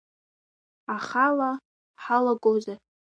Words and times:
Ахала 0.95 1.51
ҳалагозар… 2.03 2.77